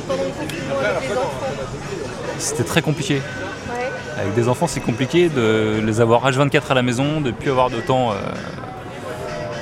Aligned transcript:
compliqué 0.00 0.06
pendant 0.08 0.22
le 0.24 0.30
confinement 0.30 0.78
avec 0.78 1.08
les 1.10 1.16
enfants 1.16 1.40
C'était 2.38 2.64
très 2.64 2.82
compliqué. 2.82 3.14
Ouais. 3.16 4.20
Avec 4.20 4.34
des 4.34 4.48
enfants, 4.48 4.66
c'est 4.66 4.80
compliqué 4.80 5.28
de 5.28 5.80
les 5.84 6.00
avoir 6.00 6.28
H24 6.30 6.62
à 6.70 6.74
la 6.74 6.82
maison, 6.82 7.20
de 7.20 7.28
ne 7.28 7.32
plus 7.34 7.50
avoir 7.50 7.70
de 7.70 7.80
temps 7.80 8.12
euh, 8.12 8.14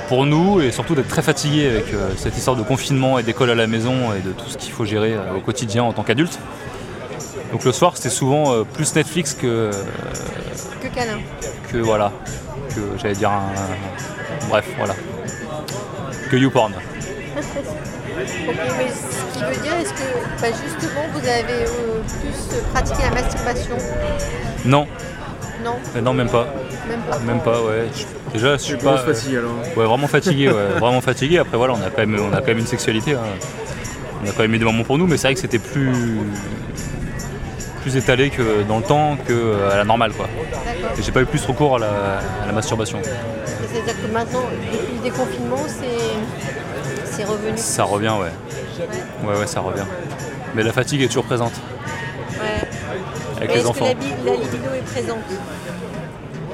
pour 0.07 0.25
nous 0.25 0.59
et 0.61 0.71
surtout 0.71 0.95
d'être 0.95 1.07
très 1.07 1.21
fatigué 1.21 1.67
avec 1.67 1.93
euh, 1.93 2.09
cette 2.17 2.37
histoire 2.37 2.55
de 2.55 2.63
confinement 2.63 3.19
et 3.19 3.23
d'école 3.23 3.49
à 3.51 3.55
la 3.55 3.67
maison 3.67 4.13
et 4.13 4.19
de 4.21 4.31
tout 4.31 4.49
ce 4.49 4.57
qu'il 4.57 4.71
faut 4.71 4.85
gérer 4.85 5.13
euh, 5.13 5.35
au 5.37 5.41
quotidien 5.41 5.83
en 5.83 5.93
tant 5.93 6.03
qu'adulte. 6.03 6.39
Donc 7.51 7.63
le 7.63 7.71
soir, 7.71 7.95
c'était 7.95 8.09
souvent 8.09 8.53
euh, 8.53 8.63
plus 8.63 8.95
Netflix 8.95 9.33
que, 9.33 9.71
Que 10.81 10.87
câlin. 10.87 11.19
que 11.71 11.77
voilà, 11.77 12.11
que 12.75 12.81
j'allais 13.01 13.15
dire 13.15 13.31
un, 13.31 13.49
un- 13.55 14.47
bref, 14.49 14.65
voilà, 14.77 14.95
que 16.29 16.35
YouPorn. 16.37 16.73
Ok, 18.47 18.55
mais 18.77 18.87
ce 18.89 19.37
qui 19.37 19.43
veut 19.43 19.61
dire, 19.63 19.73
est-ce 19.81 19.93
que 19.93 20.41
bah, 20.41 20.47
justement 20.51 21.01
vous 21.13 21.19
avez 21.19 21.63
euh, 21.63 22.01
plus 22.21 22.57
pratiqué 22.73 23.03
la 23.03 23.21
masturbation? 23.21 23.75
Non, 24.65 24.87
Non, 25.63 25.75
euh, 25.95 26.01
non 26.01 26.13
même 26.13 26.29
pas, 26.29 26.47
même 26.89 26.99
pas? 27.01 27.19
même 27.19 27.39
pas, 27.41 27.61
ouais. 27.61 27.87
Je- 27.95 28.31
déjà, 28.33 28.53
je 28.57 28.61
suis 28.61 28.75
pas, 28.75 28.95
Grosse 28.97 29.01
fatigue 29.15 29.35
alors. 29.37 29.51
Ouais, 29.77 29.85
vraiment 29.85 30.07
fatigué, 30.07 30.49
ouais, 30.49 30.67
vraiment 30.79 31.01
fatigué. 31.01 31.37
Après, 31.39 31.57
voilà, 31.57 31.73
on 31.73 31.81
a 31.85 31.89
quand 31.89 32.05
même, 32.05 32.19
on 32.19 32.33
a 32.35 32.41
quand 32.41 32.47
même 32.47 32.59
une 32.59 32.67
sexualité. 32.67 33.13
hein. 33.13 33.19
On 34.25 34.29
a 34.29 34.31
quand 34.33 34.41
même 34.41 34.53
eu 34.53 34.57
des 34.59 34.65
moments 34.65 34.83
pour 34.83 34.97
nous, 34.97 35.07
mais 35.07 35.15
c'est 35.15 35.27
vrai 35.27 35.33
que 35.35 35.39
c'était 35.39 35.59
plus, 35.59 36.19
plus 37.81 37.95
étalé 37.95 38.29
que 38.29 38.63
dans 38.67 38.77
le 38.79 38.83
temps 38.83 39.17
que 39.25 39.69
à 39.71 39.77
la 39.77 39.85
normale, 39.85 40.11
quoi. 40.11 40.27
D'accord. 40.65 40.97
Et 40.99 41.01
j'ai 41.01 41.11
pas 41.13 41.21
eu 41.21 41.25
plus 41.25 41.43
recours 41.45 41.77
à 41.77 41.79
la, 41.79 41.87
à 42.43 42.45
la 42.47 42.51
masturbation. 42.51 42.99
C'est-à-dire 43.71 43.93
que 44.01 44.11
maintenant, 44.11 44.41
depuis 44.51 44.95
le 44.97 45.03
déconfinement, 45.03 45.63
c'est 45.67 46.58
c'est 47.19 47.25
revenu. 47.25 47.57
Ça 47.57 47.83
revient, 47.83 48.13
ouais. 48.19 48.31
Ouais, 49.27 49.37
ouais, 49.39 49.47
ça 49.47 49.59
revient. 49.61 49.85
Mais 50.55 50.63
la 50.63 50.71
fatigue 50.73 51.01
est 51.01 51.07
toujours 51.07 51.25
présente 51.25 51.53
Ouais. 52.39 52.67
avec 53.37 53.41
Mais 53.41 53.47
les 53.47 53.53
Est-ce 53.55 53.63
que 53.63 53.67
enfants. 53.69 53.85
la, 53.85 53.93
bi- 53.93 54.13
la 54.25 54.31
libido 54.33 54.69
est 54.75 54.81
présente 54.91 55.19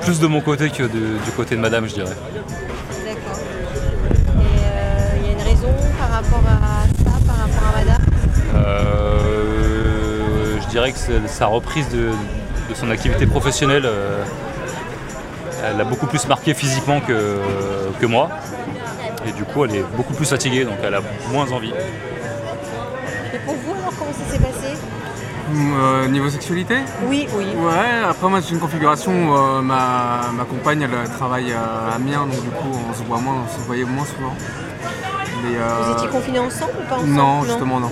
Plus 0.02 0.20
de 0.20 0.28
mon 0.28 0.42
côté 0.42 0.70
que 0.70 0.84
du 0.84 1.32
côté 1.36 1.56
de 1.56 1.62
madame, 1.62 1.88
je 1.88 1.94
dirais. 1.96 2.16
D'accord. 3.06 3.40
Et 4.40 4.42
euh, 4.42 5.18
il 5.22 5.26
y 5.28 5.30
a 5.30 5.34
une 5.34 5.42
raison 5.42 5.70
par 6.00 6.10
rapport 6.10 6.44
à 6.48 6.86
ça, 7.04 7.12
par 7.26 7.38
rapport 7.38 7.68
à 7.76 7.80
madame 7.80 8.02
Euh, 8.56 10.60
je 10.62 10.68
dirais 10.68 10.92
que 10.92 10.98
c'est- 10.98 11.28
sa 11.28 11.46
reprise 11.48 11.88
de, 11.90 12.10
de 12.70 12.76
son 12.76 12.90
activité 12.92 13.26
professionnelle, 13.28 13.86
euh, 13.86 14.24
elle 15.64 15.80
a 15.80 15.84
beaucoup 15.84 16.08
plus 16.08 16.28
marqué 16.28 16.54
physiquement 16.54 17.00
que, 17.02 17.38
que 18.00 18.06
moi. 18.06 18.30
Et 19.28 19.32
du 19.32 19.44
coup, 19.44 19.66
elle 19.66 19.76
est 19.76 19.84
beaucoup 19.96 20.14
plus 20.14 20.26
fatiguée, 20.30 20.64
donc 20.66 20.78
elle 20.84 20.94
a 20.96 21.02
moins 21.32 21.52
envie. 21.52 21.74
Et 23.34 23.40
pour 23.40 23.56
vous, 23.56 23.74
alors, 23.74 23.94
comment 23.98 24.12
ça 24.14 24.32
s'est 24.32 24.40
passé? 24.40 24.78
Euh, 25.54 26.08
niveau 26.08 26.28
sexualité? 26.30 26.76
Oui, 27.08 27.28
oui. 27.38 27.46
Ouais, 27.56 28.04
après 28.10 28.28
moi 28.28 28.40
j'ai 28.42 28.54
une 28.56 28.60
configuration 28.60 29.12
où 29.30 29.36
euh, 29.36 29.62
ma, 29.62 30.32
ma 30.34 30.44
compagne 30.44 30.82
elle 30.82 31.10
travaille 31.12 31.52
euh, 31.52 31.92
à 31.92 31.96
Amiens 31.98 32.22
donc 32.26 32.42
du 32.42 32.50
coup 32.50 32.72
on 32.90 32.94
se 32.96 33.04
voit 33.04 33.20
moins, 33.20 33.36
on 33.46 33.54
se 33.56 33.64
voyait 33.64 33.84
moins 33.84 34.06
souvent. 34.06 34.34
Mais, 35.44 35.56
euh, 35.56 35.84
Vous 35.84 35.92
étiez 35.98 36.08
confinés 36.10 36.40
ensemble 36.40 36.72
ou 36.84 36.90
pas 36.90 36.96
ensemble? 36.96 37.12
Non, 37.12 37.44
justement 37.44 37.80
non. 37.80 37.92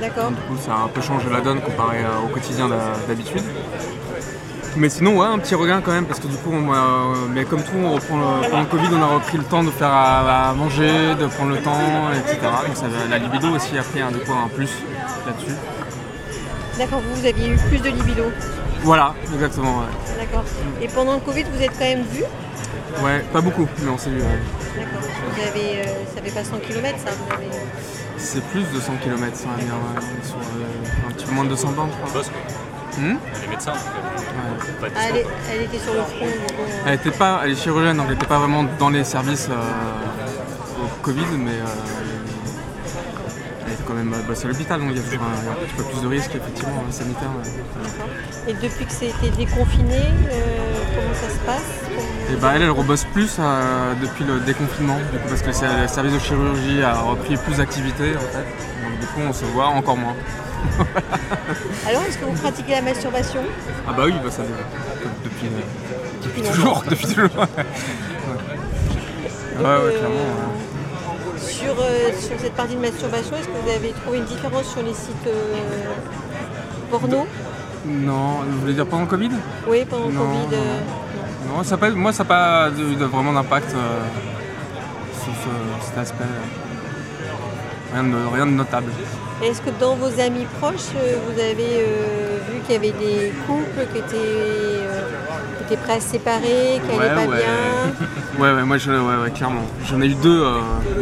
D'accord. 0.00 0.30
Du 0.30 0.36
coup 0.36 0.56
ça 0.58 0.72
a 0.72 0.78
un 0.84 0.88
peu 0.88 1.02
changé 1.02 1.26
la 1.30 1.42
donne 1.42 1.60
comparé 1.60 1.98
euh, 1.98 2.24
au 2.24 2.28
quotidien 2.28 2.66
d'ha- 2.66 2.94
d'habitude. 3.06 3.42
Mais 4.76 4.90
sinon 4.90 5.18
ouais 5.18 5.26
un 5.26 5.38
petit 5.38 5.54
regain 5.54 5.80
quand 5.82 5.92
même 5.92 6.04
parce 6.04 6.20
que 6.20 6.26
du 6.26 6.36
coup 6.36 6.50
on, 6.52 6.70
euh, 6.70 7.14
mais 7.32 7.44
comme 7.44 7.62
tout 7.62 7.72
on 7.82 7.94
reprend 7.94 8.16
le, 8.18 8.42
pendant 8.50 8.60
le 8.60 8.66
Covid 8.66 8.88
on 8.92 9.02
a 9.02 9.06
repris 9.06 9.38
le 9.38 9.44
temps 9.44 9.64
de 9.64 9.70
faire 9.70 9.88
à, 9.90 10.50
à 10.50 10.52
manger, 10.52 11.14
de 11.18 11.26
prendre 11.26 11.50
le 11.52 11.62
temps, 11.62 11.80
etc. 12.12 12.38
Donc 12.66 12.76
ça, 12.76 12.84
la 13.08 13.18
libido 13.18 13.48
aussi 13.54 13.78
a 13.78 13.82
pris 13.82 14.02
un, 14.02 14.12
coup, 14.12 14.32
un 14.32 14.48
plus 14.48 14.70
là-dessus. 15.26 15.56
D'accord, 16.78 17.00
vous, 17.00 17.20
vous 17.20 17.26
aviez 17.26 17.48
eu 17.48 17.56
plus 17.56 17.78
de 17.78 17.88
libido. 17.88 18.24
Voilà, 18.82 19.14
exactement. 19.32 19.78
Ouais. 19.78 20.18
D'accord. 20.18 20.44
Et 20.82 20.88
pendant 20.88 21.14
le 21.14 21.20
Covid, 21.20 21.44
vous 21.44 21.62
êtes 21.62 21.72
quand 21.78 21.84
même 21.86 22.04
vu? 22.12 22.22
Ouais, 23.02 23.24
pas 23.32 23.40
beaucoup, 23.40 23.66
mais 23.82 23.90
on 23.90 23.96
s'est 23.96 24.10
vu. 24.10 24.20
ouais. 24.20 24.40
D'accord. 24.76 25.08
Vous 25.34 25.40
avez, 25.40 25.80
euh, 25.80 25.84
ça 26.14 26.20
fait 26.22 26.30
pas 26.30 26.44
100 26.44 26.58
km, 26.58 26.98
ça 27.02 27.12
vous 27.12 27.34
avez... 27.34 27.46
C'est 28.18 28.42
plus 28.48 28.60
de 28.74 28.80
100 28.80 28.96
km 29.02 29.20
la 29.56 29.64
mer, 29.64 29.74
ouais, 29.74 30.02
sur 30.22 30.36
euh, 30.36 31.08
un 31.08 31.12
petit 31.12 31.24
peu 31.24 31.32
moins 31.32 31.44
de 31.44 31.48
200 31.50 31.70
bornes, 31.72 31.90
je 31.92 32.10
crois. 32.10 32.22
Hmm 32.98 33.16
Elle 33.34 33.44
est 33.44 33.48
médecin, 33.48 33.72
donc 33.72 33.82
Ouais. 33.82 34.56
elle 34.58 34.66
peut 34.66 34.80
pas 34.80 34.86
être 34.88 34.96
elle, 35.06 35.12
dispo. 35.14 35.28
est- 35.28 35.52
elle 35.54 35.62
était 35.62 35.78
sur 35.78 35.92
le 35.94 36.00
front. 36.00 36.26
coup. 36.26 36.62
Elle 36.86 36.94
était 36.94 37.10
pas, 37.10 37.40
elle 37.44 37.50
est 37.52 37.56
chirurgienne, 37.56 37.96
donc 37.98 38.06
elle 38.08 38.14
était 38.14 38.26
pas 38.26 38.38
vraiment 38.38 38.64
dans 38.78 38.88
les 38.90 39.04
services 39.04 39.48
euh, 39.50 40.82
au 40.84 40.88
Covid, 41.02 41.24
mais 41.38 41.50
euh, 41.50 41.64
elle 43.66 43.72
était 43.72 43.82
quand 43.86 43.94
même 43.94 44.12
euh, 44.14 44.22
bossée 44.26 44.46
à 44.46 44.48
l'hôpital, 44.48 44.80
donc 44.80 44.90
il 44.92 44.96
y 44.96 45.00
a 45.00 45.02
toujours 45.02 45.20
un, 45.22 45.54
petit 45.64 45.74
peu 45.74 45.82
plus 45.84 46.00
de 46.02 46.06
risques 46.06 46.34
effectivement 46.34 46.84
euh, 46.88 46.92
sanitaires. 46.92 47.30
ouais. 47.42 48.50
Et 48.50 48.52
depuis 48.54 48.86
que 48.86 48.92
c'était 48.92 49.30
déconfiné, 49.36 49.96
euh, 49.98 50.74
comment 50.94 51.14
ça 51.14 51.28
se 51.28 51.38
passe 51.44 52.32
Et 52.32 52.36
bah 52.36 52.52
elle, 52.54 52.62
elle 52.62 52.70
rebosse 52.70 53.04
plus 53.12 53.36
euh, 53.38 53.92
depuis 54.00 54.24
le 54.24 54.40
déconfinement, 54.40 54.96
du 55.12 55.18
coup, 55.18 55.28
parce 55.28 55.42
que 55.42 55.48
le 55.48 55.88
service 55.88 56.12
de 56.12 56.18
chirurgie 56.18 56.82
a 56.82 56.94
repris 57.00 57.36
plus 57.36 57.56
d'activité 57.56 58.14
en 58.16 58.20
fait. 58.20 58.46
Du 59.00 59.06
coup 59.08 59.20
on 59.28 59.32
se 59.32 59.44
voit 59.46 59.66
encore 59.68 59.96
moins. 59.96 60.14
Alors, 61.88 62.02
est-ce 62.08 62.18
que 62.18 62.24
vous 62.24 62.32
pratiquez 62.32 62.72
la 62.72 62.82
masturbation? 62.82 63.40
Ah 63.88 63.92
bah 63.96 64.02
oui, 64.06 64.14
bah 64.24 64.30
ça 64.30 64.42
depuis, 65.24 65.46
euh, 65.46 65.60
depuis 66.22 66.40
longtemps. 66.42 66.54
toujours, 66.54 66.82
depuis 66.88 67.06
toujours. 67.06 67.30
ouais, 67.36 67.46
ouais, 69.58 69.84
ouais, 69.84 69.92
clairement. 69.92 70.26
ouais. 71.34 71.38
sur, 71.40 71.74
euh, 71.78 72.10
sur 72.18 72.40
cette 72.40 72.54
partie 72.54 72.74
de 72.74 72.80
masturbation, 72.80 73.36
est-ce 73.36 73.46
que 73.48 73.52
vous 73.62 73.70
avez 73.70 73.90
trouvé 73.92 74.18
une 74.18 74.24
différence 74.24 74.66
sur 74.72 74.82
les 74.82 74.94
sites 74.94 75.26
euh, 75.26 75.94
porno? 76.90 77.26
Non, 77.86 78.40
vous 78.48 78.60
voulez 78.60 78.74
dire 78.74 78.86
pendant 78.86 79.02
le 79.02 79.08
Covid? 79.08 79.30
Oui, 79.68 79.84
pendant 79.88 80.08
Non, 80.08 80.20
Covid. 80.26 80.56
non, 80.56 81.58
Non, 81.58 81.62
ça 81.64 81.76
pas- 81.76 81.90
moi 81.90 82.12
ça 82.12 82.24
n'a 82.24 82.28
pas 82.28 82.70
eu 82.70 82.96
de- 82.96 83.04
vraiment 83.04 83.32
d'impact 83.32 83.70
sur 83.70 85.32
ce- 85.32 85.86
cet 85.86 85.98
aspect. 85.98 86.24
Rien 87.96 88.04
de, 88.04 88.16
rien 88.34 88.44
de 88.44 88.50
notable. 88.50 88.92
Est-ce 89.42 89.62
que 89.62 89.70
dans 89.80 89.94
vos 89.94 90.20
amis 90.20 90.46
proches, 90.60 90.92
euh, 90.96 91.16
vous 91.24 91.40
avez 91.40 91.80
euh, 91.80 92.38
vu 92.50 92.60
qu'il 92.60 92.74
y 92.74 92.76
avait 92.76 92.90
des 92.92 93.32
couples 93.46 93.86
qui 93.90 93.98
étaient, 94.00 94.16
euh, 94.16 95.00
qui 95.56 95.64
étaient 95.64 95.82
prêts 95.82 95.94
à 95.94 96.00
se 96.00 96.08
séparer, 96.10 96.78
qui 96.82 96.94
n'allaient 96.94 97.14
pas 97.14 97.30
ouais. 97.30 97.38
bien 97.38 98.38
ouais, 98.38 98.52
ouais, 98.54 98.64
moi 98.64 98.76
je, 98.76 98.90
ouais, 98.90 99.22
ouais, 99.22 99.30
clairement. 99.30 99.62
J'en 99.86 100.02
ai 100.02 100.08
eu 100.08 100.14
deux, 100.14 100.42
euh, 100.44 100.60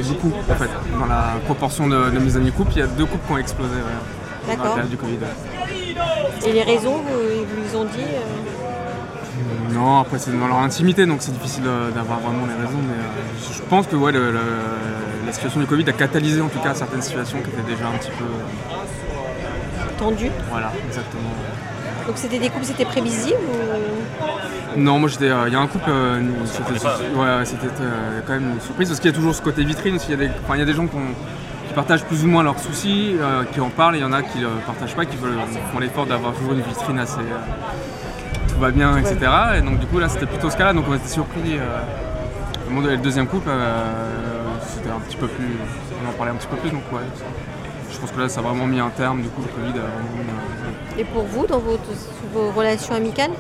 beaucoup 0.09 0.33
en 0.49 0.55
fait. 0.55 0.71
Dans 0.97 1.07
la 1.07 1.35
proportion 1.47 1.89
de, 1.89 2.11
de 2.11 2.19
mes 2.21 2.37
amis 2.37 2.53
couples, 2.53 2.71
il 2.77 2.79
y 2.79 2.83
a 2.83 2.87
deux 2.87 3.07
couples 3.07 3.27
qui 3.27 3.33
ont 3.33 3.39
explosé 3.39 3.75
ouais, 3.75 3.81
dans 3.81 4.51
la 4.51 4.57
D'accord. 4.57 4.75
période 4.75 4.91
du 4.91 4.97
Covid. 4.97 5.15
ouais. 5.15 6.47
Et 6.47 6.53
les 6.53 6.63
raisons, 6.63 6.99
vous, 6.99 7.21
ils 7.41 7.69
vous 7.71 7.77
ont 7.77 7.85
dit 7.87 7.99
euh, 7.99 8.54
Non, 9.75 10.01
après 10.01 10.19
c'est 10.19 10.31
dans 10.39 10.47
leur 10.47 10.59
intimité, 10.59 11.05
donc 11.07 11.19
c'est 11.21 11.33
difficile 11.33 11.65
euh, 11.67 11.91
d'avoir 11.91 12.21
vraiment 12.21 12.47
les 12.47 12.55
raisons. 12.65 12.79
Mais 12.87 12.95
euh, 12.95 13.53
je 13.53 13.63
pense 13.63 13.87
que 13.87 13.97
ouais, 13.97 14.13
le- 14.13 14.31
le- 14.31 14.39
la 15.27 15.33
situation 15.33 15.61
du 15.61 15.67
Covid 15.67 15.89
a 15.89 15.93
catalysé 15.93 16.41
en 16.41 16.49
tout 16.49 16.61
cas 16.61 16.75
certaines 16.75 17.03
situations 17.03 17.39
qui 17.41 17.51
étaient 17.51 17.71
déjà 17.73 17.89
un 17.89 17.99
petit 17.99 18.11
peu. 18.11 18.25
euh, 18.25 19.87
tendues 19.99 20.31
voilà, 20.51 20.73
exactement. 20.89 21.31
Donc 22.07 22.17
c'était 22.19 22.39
des 22.39 22.51
couples, 22.51 22.65
c'était 22.67 22.85
prévisible 22.85 23.39
ou... 23.49 24.79
Non, 24.81 24.99
moi 24.99 25.09
j'étais. 25.09 25.31
Il 25.47 25.53
y 25.53 25.57
a 25.57 25.61
un 25.61 25.67
couple, 25.67 25.89
euh, 25.89 26.21
c'était 26.45 26.73
ouais, 26.73 27.25
euh, 27.81 28.21
quand 28.27 28.33
même 28.35 28.51
une 28.55 28.61
surprise 28.61 28.89
parce 28.89 29.01
qu'il 29.01 29.11
y 29.11 29.15
a 29.15 29.17
toujours 29.17 29.35
ce 29.35 29.41
côté 29.41 29.65
vitrine. 29.65 29.99
Il 30.09 30.11
y 30.11 30.15
a 30.15 30.17
des, 30.17 30.31
enfin, 30.45 30.57
il 30.57 30.59
y 30.59 30.63
a 30.63 30.67
des 30.67 30.75
gens 30.75 30.87
qui, 30.87 30.97
ont- 30.97 31.15
qui 31.69 31.75
partagent 31.75 32.05
plus 32.05 32.25
ou 32.25 32.27
moins 32.27 32.43
leurs 32.43 32.59
soucis, 32.59 33.15
qui 33.53 33.61
en 33.61 33.71
parlent. 33.71 33.97
Il 33.97 34.01
y 34.03 34.05
en 34.05 34.13
a 34.13 34.23
qui 34.23 34.41
ne 34.41 34.49
partagent 34.67 34.95
pas, 34.97 35.07
qui 35.07 35.17
veulent, 35.17 35.39
font 35.73 35.79
l'effort 35.79 36.07
d'avoir 36.07 36.35
toujours 36.35 36.53
une 36.53 36.61
vitrine 36.63 36.99
assez. 36.99 37.21
Tout 38.55 38.61
va 38.61 38.71
bien, 38.71 38.97
etc. 38.97 39.17
Et 39.59 39.61
donc 39.61 39.79
du 39.79 39.87
coup 39.87 39.99
là 39.99 40.09
c'était 40.09 40.27
plutôt 40.27 40.49
ce 40.51 40.57
cas-là. 40.57 40.73
Donc 40.73 40.85
on 40.89 40.95
était 40.95 41.09
surpris. 41.09 41.59
euh, 41.59 42.81
le 42.91 42.97
deuxième 42.97 43.27
couple, 43.27 43.49
euh, 43.49 43.83
c'était 44.67 44.91
un 44.91 45.01
petit 45.01 45.17
peu 45.17 45.27
plus. 45.27 45.57
On 46.05 46.09
en 46.09 46.13
parlait 46.13 46.33
un 46.33 46.37
petit 46.37 46.47
peu 46.47 46.57
plus. 46.57 46.71
Donc 46.71 46.83
ouais. 46.93 47.01
Je 47.93 47.99
pense 47.99 48.11
que 48.11 48.21
là 48.21 48.29
ça 48.29 48.41
a 48.41 48.43
vraiment 48.43 48.67
mis 48.67 48.81
un 48.81 48.91
terme. 48.91 49.23
Du 49.23 49.29
coup 49.29 49.43
le 49.43 49.49
Covid 49.49 49.79
a 49.79 51.01
Et 51.01 51.05
pour 51.05 51.23
vous, 51.25 51.47
dans 51.47 51.59
vos, 51.59 51.79
vos 52.33 52.51
relations 52.53 52.95
amicales? 52.95 53.31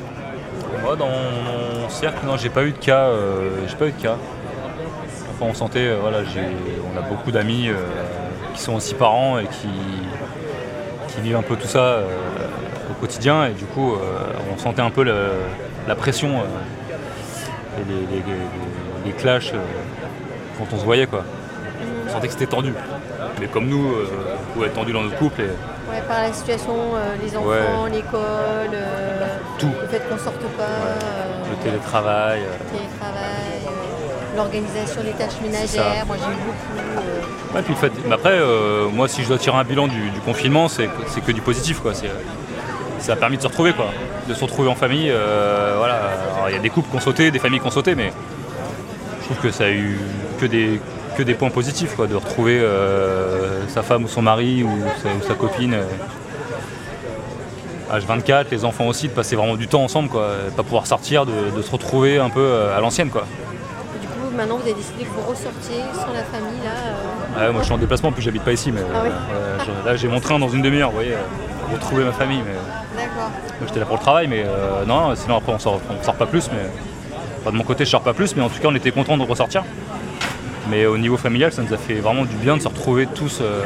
Moi, 0.83 0.97
dans 0.97 1.07
mon 1.07 1.89
cercle, 1.89 2.27
non, 2.27 2.37
j'ai 2.37 2.51
pas 2.51 2.65
eu 2.65 2.73
de 2.73 2.79
cas. 2.79 3.05
euh, 3.05 3.51
j'ai 3.69 3.77
pas 3.77 3.87
eu 3.87 3.93
de 3.93 4.03
cas. 4.03 4.17
Enfin, 5.31 5.47
on 5.51 5.55
sentait, 5.55 5.89
euh, 5.89 5.99
voilà, 6.01 6.25
j'ai, 6.25 6.47
on 6.93 6.99
a 6.99 7.03
beaucoup 7.03 7.31
d'amis 7.33 7.69
euh, 7.69 7.75
qui 8.55 8.61
sont 8.61 8.75
aussi 8.75 8.95
parents 8.95 9.39
et 9.39 9.47
qui, 9.47 9.69
qui 11.09 11.21
vivent 11.23 11.37
un 11.37 11.43
peu 11.43 11.57
tout 11.57 11.67
ça 11.67 11.79
euh, 11.79 12.05
au 12.91 12.95
quotidien. 12.95 13.47
Et 13.47 13.53
du 13.53 13.65
coup, 13.65 13.95
euh, 13.95 13.99
on 14.55 14.59
sentait 14.59 14.83
un 14.83 14.91
peu 14.91 15.03
le- 15.05 15.31
la 15.89 15.95
pression 15.95 16.29
euh, 16.41 17.81
et 17.81 17.85
les, 17.89 17.95
les- 18.17 18.23
les- 18.23 19.07
les 19.07 19.13
clashs 19.13 19.53
euh, 19.55 19.59
quand 20.59 20.67
on 20.73 20.79
se 20.79 20.85
voyait, 20.85 21.07
quoi. 21.07 21.25
On 22.09 22.13
sentait 22.13 22.27
que 22.29 22.33
c'était 22.33 22.47
tendu. 22.47 22.73
Mais 23.41 23.47
comme 23.49 23.67
nous, 23.67 23.87
on 23.89 24.53
pouvait 24.55 24.67
être 24.69 24.75
tendu 24.75 24.93
dans 24.93 25.03
notre 25.03 25.17
couple. 25.19 25.43
Et, 25.43 25.51
Ouais, 25.91 26.01
par 26.09 26.23
la 26.23 26.33
situation, 26.33 26.73
euh, 26.95 27.15
les 27.23 27.37
enfants, 27.37 27.47
Ouais. 27.85 27.91
l'école, 27.93 28.73
euh, 28.73 29.27
Tout. 29.59 29.69
le 29.83 29.87
fait 29.89 30.01
qu'on 30.09 30.17
sorte 30.19 30.41
pas, 30.57 30.65
le 31.51 31.57
télétravail. 31.63 32.41
le 32.41 32.79
télétravail. 32.79 33.61
euh. 33.67 34.37
l'organisation 34.37 35.01
des 35.03 35.13
tâches 35.13 35.41
ménagères. 35.41 36.05
Moi, 36.07 36.17
j'ai 36.19 36.27
beaucoup. 36.27 37.63
puis 37.63 37.75
le 37.75 37.75
fait- 37.77 37.93
mais 38.09 38.15
après, 38.15 38.37
moi, 38.93 39.07
si 39.07 39.23
je 39.23 39.29
dois 39.29 39.39
tirer 39.39 39.57
un 39.57 39.63
bilan 39.63 39.87
du, 39.87 40.11
du 40.11 40.19
confinement, 40.21 40.67
c'est 40.69 40.89
c'est 41.07 41.21
que 41.21 41.31
du 41.31 41.41
positif, 41.41 41.79
quoi. 41.81 41.93
Ça 43.05 43.13
a 43.13 43.17
permis 43.17 43.37
de 43.37 43.43
se 43.43 43.49
retrouver, 43.49 43.73
quoi. 43.75 43.87
De 44.29 44.33
se 44.35 44.43
retrouver 44.43 44.69
en 44.71 44.75
famille. 44.75 45.11
euh, 45.11 45.75
voilà. 45.77 46.01
Il 46.49 46.55
y 46.55 46.57
a 46.57 46.61
des 46.61 46.71
couples 46.71 46.89
qui 46.91 46.97
ont 46.97 47.01
sauté, 47.01 47.31
des 47.31 47.39
familles 47.39 47.61
qui 47.61 47.67
ont 47.67 47.71
sauté, 47.71 47.95
mais 47.95 48.11
je 49.21 49.25
trouve 49.27 49.37
que 49.39 49.51
ça 49.51 49.65
a 49.65 49.71
eu 49.71 49.99
que 50.41 50.47
des, 50.47 50.81
que 51.17 51.23
des 51.23 51.35
points 51.35 51.51
positifs, 51.51 51.95
quoi. 51.97 52.07
De 52.07 52.15
retrouver 52.17 52.59
euh, 52.61 53.67
sa 53.69 53.83
femme 53.83 54.05
ou 54.05 54.09
son 54.09 54.23
mari 54.23 54.63
ou 54.63 54.71
sa, 55.03 55.09
ou 55.11 55.23
sa 55.29 55.35
copine. 55.35 55.75
euh, 55.75 55.85
H24, 57.93 58.47
les 58.51 58.65
enfants 58.65 58.87
aussi, 58.87 59.09
de 59.09 59.13
passer 59.13 59.37
vraiment 59.37 59.57
du 59.57 59.69
temps 59.69 59.83
ensemble, 59.85 60.09
quoi. 60.09 60.31
Pas 60.57 60.63
pouvoir 60.63 60.87
sortir, 60.87 61.27
de, 61.27 61.33
de 61.55 61.63
se 61.63 61.71
retrouver 61.71 62.19
un 62.19 62.31
peu 62.31 62.61
à 62.75 62.81
l'ancienne, 62.81 63.11
quoi. 63.11 63.27
Du 64.01 64.07
coup, 64.09 64.35
maintenant, 64.35 64.57
vous 64.57 64.63
avez 64.63 64.73
décidé 64.73 65.05
que 65.05 65.11
vous 65.11 65.29
ressortiez 65.29 65.83
sans 65.93 66.13
la 66.13 66.25
famille, 66.25 66.65
là. 66.65 66.71
euh, 67.39 67.47
Ouais, 67.47 67.53
moi 67.53 67.61
je 67.61 67.67
suis 67.67 67.75
en 67.75 67.79
déplacement, 67.79 68.11
puis 68.13 68.23
j'habite 68.23 68.43
pas 68.45 68.53
ici, 68.53 68.73
mais 68.73 68.81
Ah 68.95 69.01
oui. 69.05 69.11
euh, 69.35 69.85
là 69.87 69.97
j'ai 69.97 70.09
mon 70.09 70.21
train 70.21 70.39
dans 70.39 70.49
une 70.49 70.63
demi-heure, 70.63 70.89
vous 70.91 70.95
voyez, 70.97 71.15
retrouver 71.75 72.05
ma 72.05 72.13
famille. 72.13 72.43
Mais 72.45 72.55
D'accord. 73.03 73.31
moi, 73.31 73.67
j'étais 73.67 73.81
là 73.81 73.87
pour 73.87 73.97
le 73.97 74.03
travail, 74.03 74.27
mais 74.29 74.43
euh, 74.47 74.85
non, 74.87 75.15
sinon 75.15 75.37
après 75.37 75.53
on 75.53 75.59
sort, 75.59 75.81
on 75.91 76.03
sort 76.05 76.15
pas 76.15 76.27
plus. 76.27 76.49
Mais 76.53 76.61
enfin, 77.41 77.53
de 77.53 77.57
mon 77.57 77.65
côté, 77.65 77.85
je 77.85 77.91
sors 77.91 78.03
pas 78.03 78.15
plus, 78.15 78.35
mais 78.37 78.43
en 78.43 78.49
tout 78.49 78.61
cas 78.61 78.69
on 78.69 78.75
était 78.75 78.91
content 78.93 79.17
de 79.17 79.23
ressortir. 79.23 79.63
Mais 80.71 80.87
au 80.87 80.97
niveau 80.99 81.17
familial, 81.17 81.53
ça 81.53 81.63
nous 81.63 81.73
a 81.75 81.77
fait 81.77 81.95
vraiment 81.95 82.25
du 82.25 82.37
bien 82.37 82.57
de 82.57 82.63
se 82.63 82.69
retrouver 82.69 83.07
tous. 83.07 83.41
euh, 83.43 83.65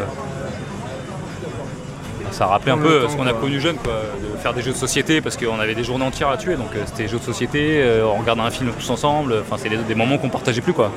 ça 2.30 2.44
a 2.44 2.48
rappelé 2.48 2.72
un 2.72 2.78
peu 2.78 2.88
euh, 2.88 3.02
temps, 3.04 3.10
ce 3.10 3.16
qu'on 3.16 3.26
a 3.26 3.32
connu 3.32 3.58
jeune, 3.60 3.76
quoi, 3.76 3.94
de 4.22 4.36
faire 4.38 4.52
des 4.54 4.62
jeux 4.62 4.70
de 4.72 4.76
société 4.76 5.20
parce 5.20 5.36
qu'on 5.36 5.58
avait 5.58 5.74
des 5.74 5.82
journées 5.82 6.04
entières 6.04 6.28
à 6.28 6.36
tuer, 6.36 6.54
donc 6.56 6.68
euh, 6.76 6.82
c'était 6.86 7.08
jeux 7.08 7.18
de 7.18 7.24
société, 7.24 7.80
euh, 7.82 8.04
on 8.06 8.18
regardait 8.20 8.42
un 8.42 8.50
film 8.50 8.70
tous 8.78 8.90
ensemble, 8.90 9.34
enfin 9.40 9.56
c'est 9.58 9.68
des, 9.68 9.78
des 9.78 9.94
moments 9.96 10.18
qu'on 10.18 10.28
partageait 10.28 10.60
plus 10.60 10.74
quoi. 10.74 10.92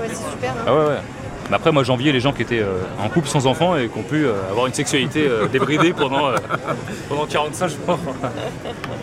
Ouais, 0.00 0.06
c'est 0.08 0.14
super. 0.30 0.50
hein. 0.52 0.64
Ah 0.66 0.72
ouais, 0.74 0.84
ouais. 0.86 1.00
Mais 1.50 1.56
après, 1.56 1.72
moi, 1.72 1.82
j'enviais 1.82 2.12
les 2.12 2.20
gens 2.20 2.32
qui 2.32 2.42
étaient 2.42 2.60
euh, 2.60 2.78
en 3.04 3.08
couple 3.08 3.26
sans 3.26 3.48
enfants 3.48 3.76
et 3.76 3.88
qui 3.88 3.98
ont 3.98 4.04
pu 4.04 4.24
euh, 4.24 4.34
avoir 4.50 4.68
une 4.68 4.72
sexualité 4.72 5.26
euh, 5.26 5.48
débridée 5.48 5.92
pendant, 5.92 6.30
pendant 7.08 7.26
45 7.26 7.68
jours. 7.68 7.78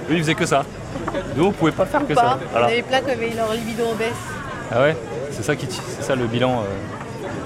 Eux, 0.10 0.14
ils 0.14 0.20
faisaient 0.20 0.34
que 0.34 0.46
ça. 0.46 0.64
Nous, 1.36 1.44
on 1.44 1.52
pouvait 1.52 1.74
pas 1.74 1.86
faire 1.86 2.04
Ou 2.04 2.06
que 2.06 2.14
pas. 2.14 2.22
ça. 2.22 2.40
Voilà. 2.52 2.68
avait 2.68 2.82
plein 2.84 3.02
qui 3.02 3.12
avaient 3.12 3.34
leur 3.36 3.52
libido 3.54 3.86
en 3.86 3.96
baisse. 3.96 4.14
Ah 4.72 4.82
ouais? 4.82 4.96
C'est 5.32 5.44
ça, 5.44 5.58
qui, 5.58 5.68
c'est 5.70 6.04
ça 6.04 6.16
le 6.16 6.26
bilan. 6.26 6.64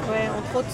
Ouais, 0.09 0.29
entre 0.37 0.59
autres. 0.59 0.67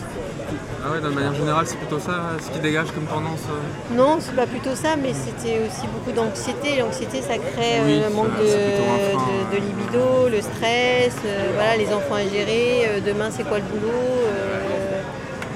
Ah 0.86 0.92
ouais, 0.92 1.02
de 1.02 1.08
manière 1.10 1.34
générale, 1.34 1.66
c'est 1.68 1.78
plutôt 1.78 2.00
ça 2.00 2.14
ce 2.44 2.50
qui 2.52 2.60
dégage 2.60 2.92
comme 2.92 3.06
tendance. 3.06 3.44
euh. 3.50 3.96
Non, 3.96 4.18
c'est 4.20 4.36
pas 4.36 4.46
plutôt 4.48 4.76
ça, 4.76 4.96
mais 4.96 5.14
c'était 5.14 5.60
aussi 5.68 5.88
beaucoup 5.88 6.12
d'anxiété. 6.12 6.78
L'anxiété, 6.80 7.22
ça 7.22 7.38
crée 7.38 7.82
Oui, 7.86 8.00
euh, 8.02 8.08
un 8.08 8.10
manque 8.10 8.38
de, 8.40 8.48
frein, 8.48 9.60
libido, 9.60 10.30
le 10.30 10.42
stress, 10.42 11.16
euh, 11.26 11.52
voilà, 11.56 11.78
les 11.78 11.88
enfants 11.94 12.16
à 12.16 12.24
gérer, 12.28 12.88
euh, 12.88 13.00
demain 13.06 13.30
c'est 13.32 13.44
quoi 13.44 13.58
le 13.58 13.64
boulot, 13.66 13.92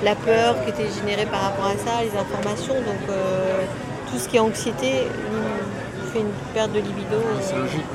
la 0.04 0.16
peur 0.16 0.56
qui 0.64 0.70
était 0.72 0.90
générée 1.00 1.26
par 1.28 1.42
rapport 1.42 1.66
à 1.66 1.78
ça, 1.78 2.02
les 2.04 2.18
informations. 2.18 2.76
Donc 2.76 3.16
tout 4.12 4.18
ce 4.18 4.28
qui 4.28 4.38
est 4.38 4.40
anxiété 4.40 5.08
nous 5.32 6.12
fait 6.12 6.20
une 6.20 6.34
perte 6.54 6.72
de 6.74 6.80
libido. 6.80 7.18
C'est 7.42 7.56
logique. 7.56 7.86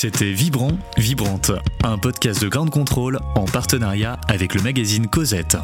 C'était 0.00 0.30
Vibrant, 0.30 0.78
Vibrante, 0.96 1.50
un 1.82 1.98
podcast 1.98 2.40
de 2.40 2.48
Grande 2.48 2.70
Contrôle 2.70 3.18
en 3.34 3.46
partenariat 3.46 4.20
avec 4.28 4.54
le 4.54 4.62
magazine 4.62 5.08
Cosette. 5.08 5.56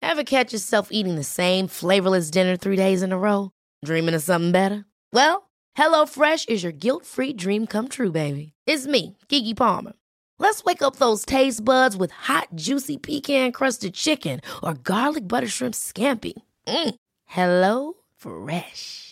Ever 0.00 0.22
catch 0.22 0.52
yourself 0.52 0.90
eating 0.92 1.16
the 1.16 1.24
same 1.24 1.66
flavorless 1.66 2.30
dinner 2.30 2.56
three 2.56 2.76
days 2.76 3.02
in 3.02 3.10
a 3.10 3.18
row? 3.18 3.50
Dreaming 3.84 4.14
of 4.14 4.22
something 4.22 4.52
better? 4.52 4.84
Well, 5.12 5.50
HelloFresh 5.76 6.48
is 6.48 6.62
your 6.62 6.70
guilt-free 6.70 7.32
dream 7.32 7.66
come 7.66 7.88
true, 7.88 8.12
baby. 8.12 8.52
It's 8.68 8.86
me, 8.86 9.16
Kiki 9.28 9.52
Palmer. 9.52 9.94
Let's 10.38 10.62
wake 10.62 10.80
up 10.80 10.98
those 11.00 11.24
taste 11.24 11.64
buds 11.64 11.96
with 11.96 12.12
hot, 12.12 12.50
juicy 12.54 12.98
pecan-crusted 12.98 13.94
chicken 13.94 14.42
or 14.62 14.74
garlic 14.74 15.26
butter 15.26 15.48
shrimp 15.48 15.74
scampi. 15.74 16.34
Mm. 16.68 16.94
Hello 17.26 17.94
Fresh. 18.16 19.11